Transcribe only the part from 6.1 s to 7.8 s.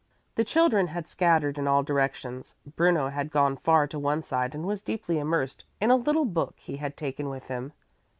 book he had taken with him.